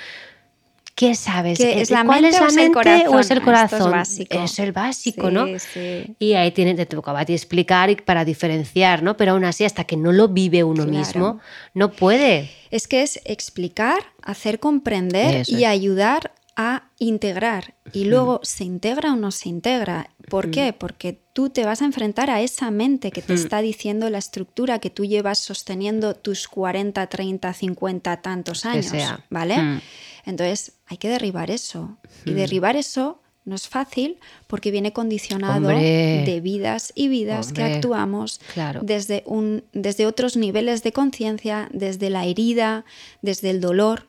[0.97, 1.59] ¿qué sabes?
[1.59, 3.65] ¿Qué es la ¿Cuál mente es la mente o es el corazón?
[3.67, 3.91] Es corazón?
[3.93, 4.43] básico.
[4.43, 5.47] Es el básico, Sí, ¿no?
[5.59, 6.17] sí.
[6.19, 9.17] Y ahí tiene, te tocaba a ti explicar y para diferenciar, ¿no?
[9.17, 10.99] Pero aún así, hasta que no lo vive uno Claro.
[10.99, 11.41] mismo,
[11.75, 12.51] no puede.
[12.73, 15.69] Es que es explicar, hacer comprender Eso y es.
[15.71, 17.75] ayudar a integrar.
[17.93, 20.09] Y luego se integra o no se integra.
[20.31, 20.73] ¿Por qué?
[20.73, 24.79] Porque tú te vas a enfrentar a esa mente que te está diciendo la estructura
[24.79, 28.91] que tú llevas sosteniendo tus 40, 30, 50, tantos años.
[29.29, 29.83] ¿Vale?
[30.27, 31.97] Entonces hay que derribar eso.
[32.27, 36.25] Y derribar eso no es fácil porque viene condicionado Hombre.
[36.27, 38.81] de vidas y vidas que actuamos Claro.
[38.83, 42.85] desde, un, desde otros niveles de conciencia, desde la herida,
[43.23, 44.09] desde el dolor.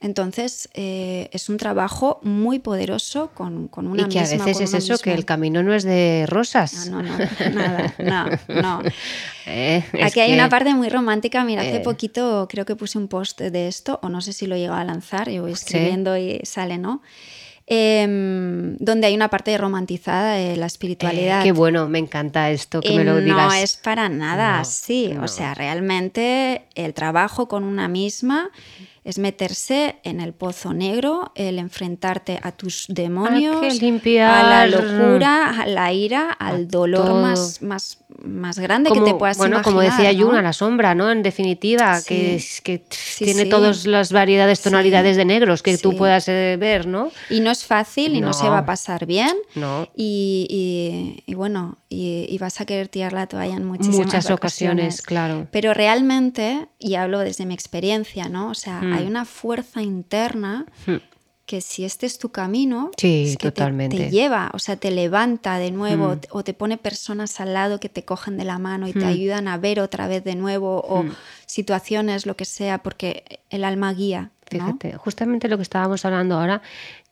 [0.00, 4.72] Entonces, eh, es un trabajo muy poderoso con, con una y que a veces es
[4.74, 6.86] eso, que el camino no es de rosas.
[6.88, 8.82] No, no, no, nada, no, no.
[9.50, 11.42] Eh, Aquí hay que- una parte muy romántica.
[11.42, 14.46] Mira, hace eh, poquito creo que puse un post de esto, o no sé si
[14.46, 15.64] lo he llegado a lanzar, yo voy Sí.
[15.64, 17.00] escribiendo y sale, ¿no?
[17.66, 21.42] Em, donde hay una parte romantizada de la eh, espiritualidad.
[21.42, 23.46] qué bueno, me encanta esto, que me lo Eh, digas.
[23.46, 25.08] No es para nada No, así.
[25.14, 25.24] no.
[25.24, 28.50] O sea, realmente el trabajo con una misma
[29.08, 34.44] es meterse en el pozo negro, el enfrentarte a tus demonios, limpiar.
[34.44, 39.16] a la locura, a la ira, al dolor más, más, más grande como, que te
[39.18, 39.64] puedas bueno, imaginar.
[39.64, 40.26] como decía ¿no?
[40.26, 41.10] Jung, a la sombra, ¿no?
[41.10, 42.06] En definitiva, Sí.
[42.08, 43.48] que, es- que Sí, tiene sí.
[43.48, 47.10] todas las variedades, tonalidades de negros que tú puedas eh, ver, ¿no?
[47.30, 48.32] Y no es fácil y no, No.
[48.34, 49.34] se va a pasar bien.
[49.54, 49.88] No.
[49.96, 54.30] Y, y- y bueno, y, y vas a querer tirar la toalla en muchísimas Muchas
[54.30, 55.46] ocasiones, claro.
[55.50, 58.50] Pero realmente, y hablo desde mi experiencia, ¿no?
[58.50, 58.92] O sea, Mm.
[58.92, 60.96] hay una fuerza interna Hmm.
[61.46, 63.96] que si este es tu camino, Sí, es que te- totalmente.
[63.96, 66.20] Te, lleva, o sea, te levanta de nuevo Mm.
[66.30, 69.08] o te pone personas al lado que te cogen de la mano y te Mm.
[69.08, 71.06] ayudan a ver otra vez de nuevo o
[71.46, 74.30] situaciones, lo que sea, porque el alma guía.
[74.50, 74.64] ¿no?
[74.64, 76.62] Fíjate, justamente lo que estábamos hablando ahora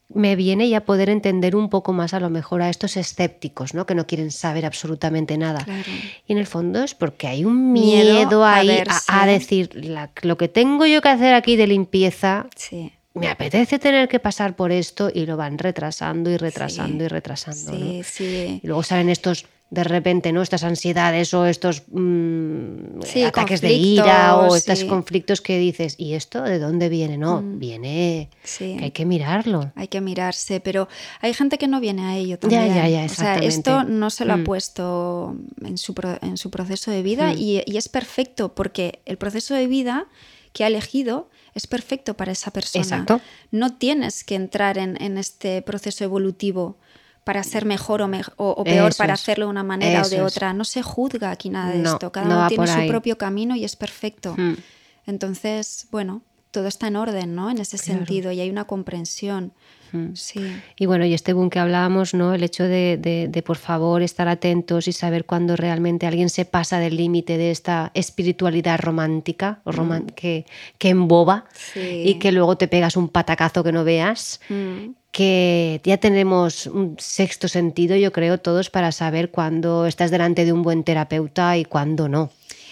[0.08, 3.86] me viene ya poder entender un poco más a lo mejor a estos escépticos, ¿no?
[3.86, 5.64] Que no quieren saber absolutamente nada.
[5.64, 5.82] Claro.
[6.26, 10.48] Y en el fondo es porque hay un Miedo ahí a, decir la- lo que
[10.48, 12.46] tengo yo que hacer aquí de limpieza.
[12.54, 12.92] Sí.
[13.14, 17.04] Me apetece tener que pasar por esto y lo van retrasando y retrasando Sí.
[17.04, 17.72] y retrasando.
[17.72, 17.78] ¿no?
[17.78, 18.60] Sí, sí.
[18.62, 20.42] Y luego salen estos, de repente, ¿no?
[20.42, 26.14] Estas ansiedades o estos mm, Sí, ataques de ira o estos conflictos que dices, ¿y
[26.14, 27.18] esto de dónde viene?
[27.18, 28.76] No, viene Sí.
[28.79, 29.72] que hay que mirarlo.
[29.74, 30.88] Hay que mirarse, pero
[31.20, 32.68] hay gente que no viene a ello también.
[32.68, 33.46] ya, ya, O sea, exactamente.
[33.48, 34.44] esto no se lo ha Mm.
[34.44, 39.18] puesto en su, pro- en su proceso de vida y, y es perfecto porque el
[39.18, 40.07] proceso de vida
[40.52, 42.83] que ha elegido es perfecto para esa persona.
[42.85, 43.20] Exacto.
[43.50, 46.76] No tienes que entrar en, en este proceso evolutivo
[47.26, 50.08] para ser mejor o, mej- o- o peor, Eso para hacerlo de una manera o
[50.08, 50.52] de otra.
[50.52, 52.12] No se juzga aquí nada de No, esto.
[52.12, 54.34] Cada no uno tiene su propio camino y es perfecto.
[54.38, 54.54] Mm.
[55.06, 57.50] Entonces, bueno, todo está en orden, ¿no?
[57.50, 59.52] En ese sentido y hay una comprensión.
[59.96, 60.14] Mm.
[60.14, 60.40] Sí.
[60.78, 62.35] Y bueno, y este boom que hablábamos, ¿no?
[62.35, 66.44] El hecho de, de- de, por favor estar atentos y saber cuando realmente alguien se
[66.44, 70.44] pasa del límite de esta espiritualidad romántica o roman- que,
[70.78, 72.02] que emboba Sí.
[72.06, 74.40] y que luego te pegas un patacazo que no veas.
[74.48, 74.90] Mm.
[75.16, 80.52] que ya tenemos un sexto sentido, yo creo, todos para saber cuándo estás delante de
[80.52, 82.28] un buen terapeuta y cuándo no.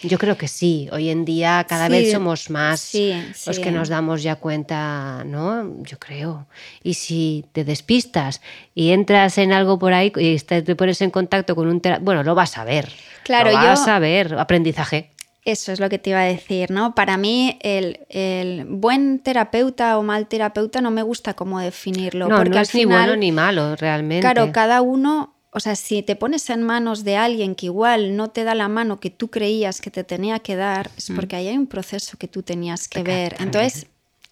[0.06, 3.12] Yo creo que sí, hoy en día cada Sí, vez somos más sí,
[3.46, 3.62] los sí.
[3.62, 5.82] que nos damos ya cuenta, ¿no?
[5.82, 6.46] Yo creo.
[6.82, 8.40] Y si te despistas
[8.74, 12.22] y entras en algo por ahí y te pones en contacto con un terapeuta, bueno,
[12.22, 12.88] lo vas a ver.
[13.22, 15.10] Claro, lo vas yo- a ver, aprendizaje.
[15.46, 16.94] Eso es lo que te iba a decir, ¿no?
[16.94, 22.28] Para mí el, el buen terapeuta o mal terapeuta no me gusta cómo definirlo.
[22.30, 24.22] No, porque no al es ni bueno ni malo, realmente.
[24.22, 28.28] Claro, cada uno, o sea, si te pones en manos de alguien que igual no
[28.28, 31.46] te da la mano que tú creías que te tenía que dar, es porque ahí
[31.48, 33.36] hay un proceso que tú tenías que ver.
[33.38, 33.86] Entonces,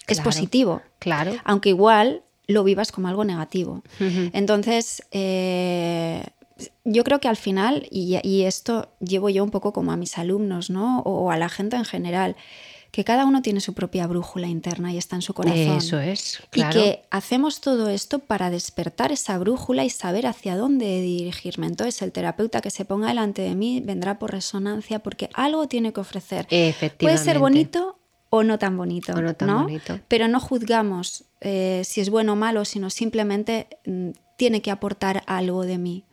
[0.09, 0.25] es Claro.
[0.25, 0.83] positivo.
[0.99, 1.33] Claro.
[1.45, 3.83] Aunque igual lo vivas como algo negativo.
[4.33, 6.25] Entonces, eh,
[6.85, 10.19] yo creo que al final, y, y esto llevo yo un poco como a mis
[10.19, 11.01] alumnos, ¿no?
[11.01, 12.37] O, a la gente en general,
[12.93, 15.79] que cada uno tiene su propia brújula interna y está en su corazón.
[15.79, 16.79] Eso es, claro.
[16.79, 21.67] Y que hacemos todo esto para despertar esa brújula y saber hacia dónde dirigirme.
[21.67, 25.95] Entonces, el terapeuta que se ponga delante de mí vendrá por resonancia porque algo tiene
[25.95, 26.47] que ofrecer.
[26.99, 29.15] Puede ser bonito o no tan bonito.
[29.15, 29.63] O no tan ¿no?
[29.63, 29.99] bonito.
[30.09, 35.23] Pero no juzgamos eh, si es bueno o malo, sino simplemente mm, tiene que aportar
[35.27, 36.05] algo de mí.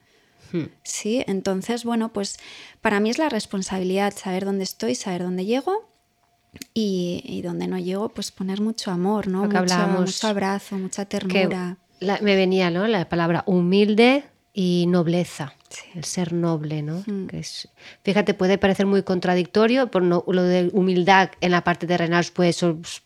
[0.53, 0.67] Hmm.
[0.83, 2.39] Sí, entonces, bueno, pues
[2.79, 5.88] para mí es la responsabilidad saber dónde estoy, saber dónde llego
[6.73, 9.43] y, y dónde no llego, pues poner mucho amor, ¿no?
[9.45, 11.77] Mucho, mucho abrazo, mucha ternura.
[11.99, 12.87] la- me venía ¿no?
[12.87, 15.53] la palabra humilde y nobleza.
[15.69, 15.83] Sí.
[15.93, 17.03] El ser noble, ¿no?
[17.05, 17.27] Mm.
[17.27, 17.69] Que es,
[18.03, 22.55] fíjate, puede parecer muy contradictorio, por no, lo de humildad en la parte terrenal puede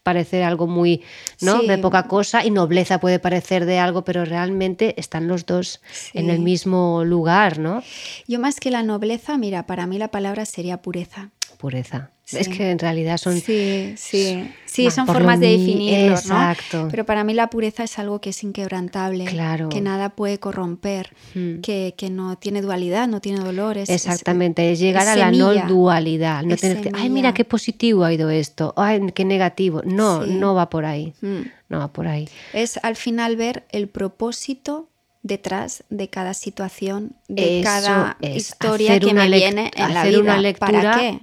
[0.02, 1.02] parecer algo muy,
[1.42, 1.60] ¿no?
[1.60, 1.68] Sí.
[1.68, 5.82] De poca cosa, y nobleza puede parecer de algo, pero realmente están los dos
[6.14, 6.44] en el Sí.
[6.44, 7.84] mismo lugar, ¿no?
[8.30, 11.32] Yo más que la nobleza, mira, para mí la palabra sería pureza.
[11.64, 12.10] Pureza.
[12.26, 12.38] Sí.
[12.40, 13.40] Es que en realidad son...
[13.40, 14.52] Sí, sí.
[14.66, 16.84] Sí, son formas de definirlo, Exacto.
[16.84, 16.88] ¿no?
[16.90, 19.70] Pero para mí la pureza es algo que es inquebrantable, Claro.
[19.70, 21.62] que nada puede corromper, Mm.
[21.62, 23.90] que, que no tiene dualidad, no tiene dolores.
[23.90, 25.64] es- Exactamente, es llegar es a la semilla.
[25.64, 29.82] no dualidad, no tener que, ay, mira qué positivo ha ido esto, ay, qué negativo.
[29.86, 30.32] No, Sí.
[30.34, 31.14] no va por ahí.
[31.22, 31.44] Mm.
[31.70, 32.28] No va por ahí.
[32.52, 34.90] Es al final ver el propósito
[35.22, 40.20] detrás de cada situación, de Eso cada historia que me viene en la vida.
[40.20, 41.20] una lectura- ¿Para qué?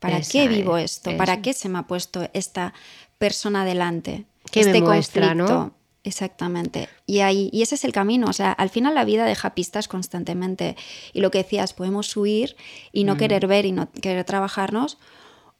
[0.00, 1.16] ¿Para Esa qué vivo es, esto?
[1.16, 2.72] ¿Para qué se me ha puesto esta
[3.18, 4.26] persona delante?
[4.50, 4.86] ¿Qué me este no?
[5.46, 5.74] conflicto.
[6.04, 6.88] Exactamente.
[7.06, 8.28] Y, ahí, y ese es el camino.
[8.28, 10.76] O sea, al final la vida deja pistas constantemente.
[11.12, 12.56] Y lo que decías, podemos huir
[12.92, 13.06] y Mm.
[13.06, 14.98] no querer ver y no querer trabajarnos.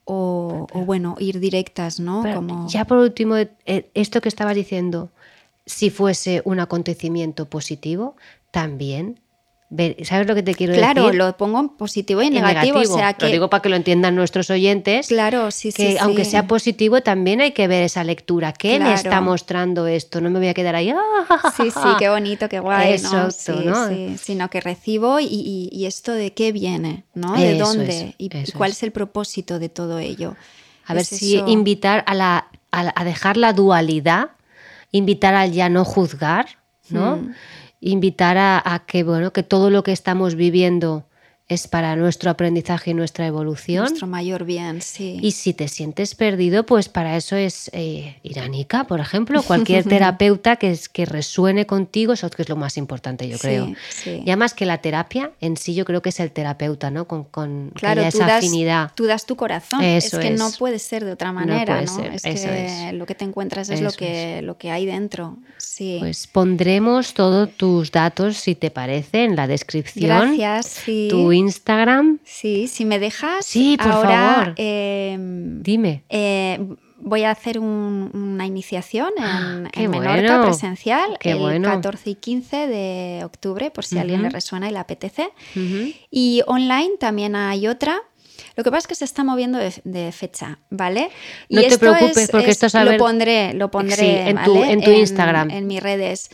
[0.05, 2.23] O, o, bueno, ir directas, ¿no?
[2.33, 2.67] Como...
[2.67, 5.11] Ya por último, eh, esto que estabas diciendo,
[5.67, 8.15] si fuese un acontecimiento positivo,
[8.49, 9.19] también,
[10.03, 11.17] ¿sabes lo que te quiero Claro, decir?
[11.19, 12.79] lo pongo en positivo y en negativo.
[12.79, 13.25] O sea que.
[13.27, 15.07] Lo digo para que lo entiendan nuestros oyentes.
[15.07, 16.31] Claro, sí, que sí, aunque sí.
[16.31, 18.51] sea positivo, también hay que ver esa lectura.
[18.51, 18.95] ¿Qué me Claro.
[18.95, 20.21] está mostrando esto?
[20.21, 20.89] No me voy a quedar ahí.
[20.89, 23.25] "Ah, Sí, sí, qué bonito, qué guay, ¿no?
[23.25, 23.87] Exacto, Sí, ¿no?
[23.89, 27.33] sí, Sino que recibo y, y- y esto de qué viene, ¿no?
[27.33, 28.77] De Eso dónde y eso cuál es.
[28.77, 30.35] es el propósito de todo ello.
[30.87, 34.31] A ver Es si invitar a, la, a, la- a dejar la dualidad,
[34.91, 36.47] invitar al ya no juzgar,
[36.89, 37.17] ¿no?
[37.17, 37.33] Hmm.
[37.81, 41.08] Invitar a, a que, bueno, que todo lo que estamos viviendo
[41.49, 43.85] es para nuestro aprendizaje y nuestra evolución.
[43.85, 45.17] Nuestro mayor bien, sí.
[45.21, 50.55] Y si te sientes perdido, pues para eso es eh, Iránica, por ejemplo, cualquier terapeuta
[50.57, 53.73] que, es, que resuene contigo, eso que es lo más importante, yo Sí, creo.
[53.89, 54.21] sí.
[54.25, 57.05] Y además que la terapia en sí yo creo que es el terapeuta, ¿no?
[57.07, 58.91] Con, con Claro, esa das, afinidad.
[58.95, 59.81] tú das tu corazón.
[59.83, 61.95] Eso es que no puede ser de otra No manera, puede ¿no?
[61.95, 62.93] ser, Es eso que es.
[62.93, 65.37] lo que te encuentras es lo que, lo que hay dentro.
[65.57, 65.97] Sí.
[65.99, 70.37] Pues pondremos todos tus datos, si te parece, en la descripción.
[70.37, 71.07] Gracias, sí.
[71.09, 72.19] Tu Instagram.
[72.23, 73.45] Sí, si me dejas.
[73.45, 74.53] Sí, por ahora, favor.
[74.57, 76.03] eh, Dime.
[76.09, 76.59] eh,
[77.01, 81.69] voy a hacer un- una iniciación en, Ah, en Menorca bueno, presencial qué el bueno.
[81.69, 85.29] 14 y 15 de octubre, por si a alguien le resuena y le apetece.
[86.11, 88.01] Y online también hay otra.
[88.55, 91.09] Lo que pasa es que se está moviendo de, de fecha, ¿vale?
[91.47, 94.59] Y No te preocupes, porque esto es a lo pondré, lo pondré Sí, en tu-
[94.59, 94.71] ¿vale?
[94.73, 95.49] en tu Instagram.
[95.51, 96.29] en mis redes.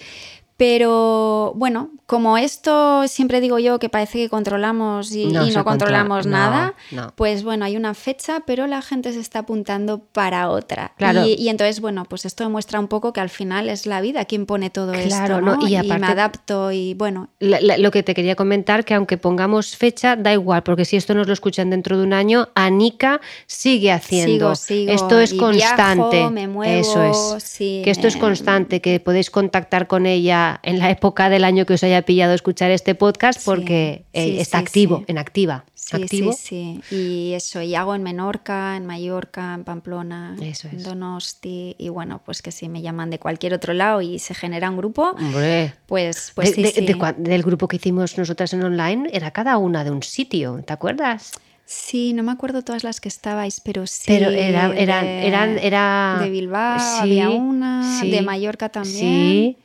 [0.58, 6.28] Pero bueno, como esto siempre digo yo que parece que controlamos y No y controlamos
[6.28, 7.12] nada, no.
[7.16, 10.94] pues bueno, hay una fecha, pero la gente se está apuntando para otra.
[10.98, 11.26] Claro.
[11.26, 14.24] Y, y entonces, bueno, pues esto demuestra un poco que al final es la vida
[14.26, 15.68] quien pone todo Claro, esto.
[15.68, 19.18] Y aparte- me adapto y bueno, La- la- lo que te quería comentar, que aunque
[19.18, 23.20] pongamos fecha, da igual, porque si esto nos lo escuchan dentro de un año, Anika
[23.46, 24.56] sigue haciendo.
[24.56, 26.16] Sigo, sigo, esto es y constante.
[26.18, 27.44] viajo, me muevo, Eso es.
[27.44, 31.44] sí, que esto es me- constante, que podéis contactar con ella en la época del
[31.44, 35.18] año que os haya pillado escuchar este podcast, Sí, porque eh, está sí, activo, en
[35.18, 35.66] activa.
[35.74, 36.32] Sí, activo.
[36.34, 36.96] sí, sí.
[36.96, 40.82] Y eso, y hago en Menorca, en Mallorca, en Pamplona, Eso en.
[40.82, 41.76] Donosti.
[41.78, 44.78] Y bueno, pues que si me llaman de cualquier otro lado y se genera un
[44.78, 45.74] grupo, Hombre.
[45.86, 49.84] pues, pues De- de- de del grupo que hicimos nosotras en online, era cada una
[49.84, 51.32] de un sitio, ¿te acuerdas?
[51.68, 54.04] Sí, no me acuerdo todas las que estabais, pero sí.
[54.08, 58.96] Pero era- eran- de, eran- era- de Bilbao sí, había una, sí, de Mallorca también.
[58.96, 59.58] Sí.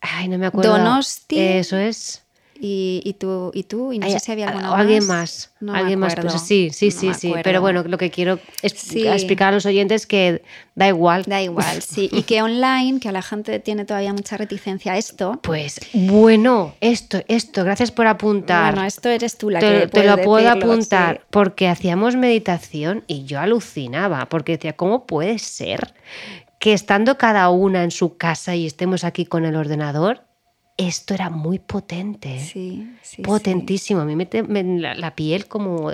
[0.00, 0.72] Ay, no me acuerdo.
[0.78, 1.38] Donosti.
[1.38, 2.22] Eso es.
[2.62, 5.50] Y, y tú, y tú, y no Ay, sé si había alguna alguien más.
[5.60, 6.14] No me alguien más.
[6.42, 7.32] sí, sí, no sí, sí.
[7.42, 9.06] Pero bueno, lo que quiero es Sí.
[9.08, 10.42] explicar a los oyentes que
[10.74, 11.24] da igual.
[11.26, 12.10] Da igual, sí.
[12.12, 15.40] Y que online, que a la gente tiene todavía mucha reticencia a esto.
[15.42, 18.74] Pues bueno, esto, esto, gracias por apuntar.
[18.74, 21.26] Bueno, esto eres tú la te, que te lo puedo decirlo, apuntar sí.
[21.30, 25.94] porque hacíamos meditación y yo alucinaba porque decía, ¿cómo puede ser
[26.60, 30.24] que estando cada una en su casa y estemos aquí con el ordenador,
[30.76, 32.36] esto era muy potente?
[32.36, 32.40] ¿eh?
[32.40, 33.22] Sí.
[33.22, 35.90] Potentísimo, a mí me, te- me- la, la piel como...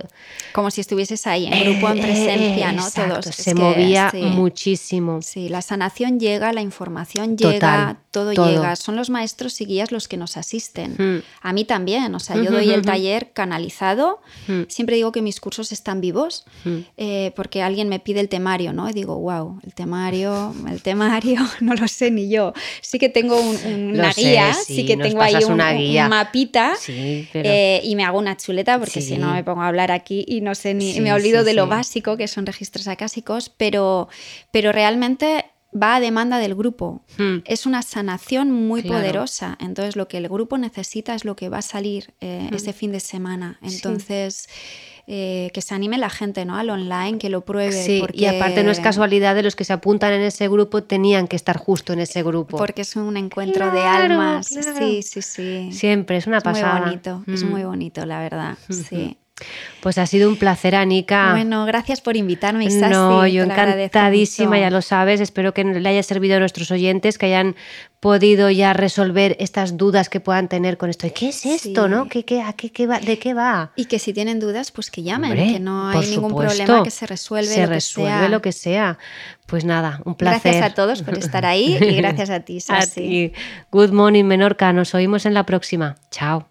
[0.52, 2.83] Como si estuvieses ahí, en grupo, en Eh, presencia, ¿no?
[2.83, 3.26] exacto, Todos.
[3.29, 4.22] Es se que, movía sí.
[4.22, 5.22] muchísimo.
[5.22, 8.48] Sí, la sanación llega, la información Total, llega, todo, todo.
[8.50, 8.74] llega.
[8.76, 10.94] Son los maestros y guías los que nos asisten.
[10.98, 11.22] Mm.
[11.42, 12.87] A mí también, o sea, yo Ujú, doy el ujú.
[12.87, 14.20] taller canalizado.
[14.48, 14.62] Mm.
[14.68, 16.79] Siempre digo que mis cursos están vivos Mm.
[16.96, 18.88] eh, porque alguien me pide el temario, ¿no?
[18.88, 22.52] Y digo, wow, el temario, el temario, no lo sé ni yo.
[22.81, 25.79] Sí que tengo un- una sé, guía, sí, sí, que tengo ahí un, una un-
[25.79, 26.05] guía.
[26.05, 26.74] un mapita.
[26.81, 27.48] Sí, pero...
[27.50, 29.09] Eh, y me hago una chuleta porque Sí.
[29.14, 31.66] si no me pongo a hablar aquí y no sé ni me olvido de lo
[31.66, 34.09] básico que son registros acásicos, pero,
[34.50, 35.44] pero realmente
[35.81, 37.03] va a demanda del grupo.
[37.19, 37.39] Mm.
[37.45, 38.99] Es una sanación muy Claro.
[39.01, 39.57] poderosa.
[39.61, 42.93] Entonces lo que el grupo necesita es lo que va a salir eh, ese fin
[42.93, 43.59] de semana.
[43.62, 43.77] Sí.
[43.77, 44.49] Entonces
[45.09, 46.57] eh, que se anime la gente ¿no?
[46.57, 47.71] al online, que lo pruebe.
[47.73, 51.29] Sí, y aparte no es casualidad de los que se apuntan en ese grupo tenían
[51.29, 52.57] que estar justo en ese grupo.
[52.57, 54.49] Porque es un encuentro de almas.
[54.49, 54.77] claro.
[54.79, 55.69] Sí, sí, sí.
[55.73, 56.73] Siempre, es una es pasada.
[56.81, 57.51] muy bonito, es Mm.
[57.51, 58.59] muy bonito, la verdad.
[58.69, 59.17] Sí.
[59.81, 61.33] Pues ha sido un placer, Anika.
[61.33, 65.20] Bueno, gracias por invitarme, Isasi, no, yo encantadísima, ya lo sabes.
[65.20, 67.55] Espero que le haya servido a nuestros oyentes, que hayan
[68.01, 71.07] podido ya resolver estas dudas que puedan tener con esto.
[71.07, 71.90] ¿Y ¿Qué es esto, Sí.
[71.90, 72.09] no?
[72.09, 73.72] ¿Qué, qué, a qué- qué va, ¿De qué va?
[73.77, 76.57] Y que si tienen dudas, pues que llamen, Hombre, que no hay ningún supuesto.
[76.64, 78.29] problema, que se resuelve Se lo que resuelve sea.
[78.29, 78.99] lo que sea.
[79.46, 80.40] Pues nada, un placer.
[80.53, 83.33] Gracias a todos por estar ahí y gracias a ti, A ti.
[83.70, 84.72] Good morning, Menorca.
[84.72, 85.96] Nos oímos en la próxima.
[86.11, 86.49] Chao.